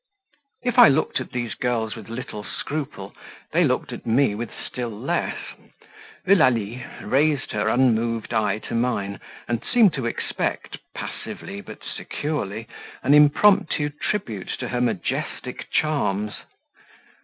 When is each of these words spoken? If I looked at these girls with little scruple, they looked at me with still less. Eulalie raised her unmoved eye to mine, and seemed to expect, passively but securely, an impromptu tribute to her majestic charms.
If 0.63 0.79
I 0.79 0.87
looked 0.87 1.21
at 1.21 1.29
these 1.31 1.53
girls 1.53 1.95
with 1.95 2.09
little 2.09 2.43
scruple, 2.43 3.15
they 3.51 3.63
looked 3.63 3.93
at 3.93 4.03
me 4.03 4.33
with 4.33 4.49
still 4.51 4.89
less. 4.89 5.37
Eulalie 6.25 6.83
raised 7.01 7.51
her 7.51 7.67
unmoved 7.69 8.33
eye 8.33 8.57
to 8.57 8.73
mine, 8.73 9.19
and 9.47 9.63
seemed 9.63 9.93
to 9.93 10.07
expect, 10.07 10.79
passively 10.95 11.61
but 11.61 11.83
securely, 11.83 12.67
an 13.03 13.13
impromptu 13.13 13.89
tribute 13.89 14.49
to 14.57 14.69
her 14.69 14.81
majestic 14.81 15.69
charms. 15.69 16.33